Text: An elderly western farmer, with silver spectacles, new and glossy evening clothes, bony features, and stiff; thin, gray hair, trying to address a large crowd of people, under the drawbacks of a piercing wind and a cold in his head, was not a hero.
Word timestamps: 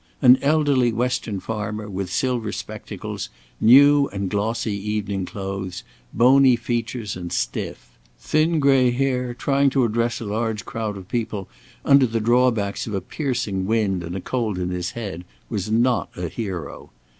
An 0.19 0.39
elderly 0.41 0.91
western 0.91 1.39
farmer, 1.39 1.87
with 1.87 2.11
silver 2.11 2.51
spectacles, 2.51 3.29
new 3.59 4.07
and 4.07 4.31
glossy 4.31 4.73
evening 4.75 5.27
clothes, 5.27 5.83
bony 6.11 6.55
features, 6.55 7.15
and 7.15 7.31
stiff; 7.31 7.99
thin, 8.17 8.59
gray 8.59 8.89
hair, 8.89 9.35
trying 9.35 9.69
to 9.69 9.85
address 9.85 10.19
a 10.19 10.25
large 10.25 10.65
crowd 10.65 10.97
of 10.97 11.07
people, 11.07 11.47
under 11.85 12.07
the 12.07 12.19
drawbacks 12.19 12.87
of 12.87 12.95
a 12.95 12.99
piercing 12.99 13.67
wind 13.67 14.01
and 14.01 14.15
a 14.15 14.21
cold 14.21 14.57
in 14.57 14.69
his 14.71 14.89
head, 14.97 15.23
was 15.51 15.69
not 15.69 16.09
a 16.17 16.29
hero. 16.29 16.89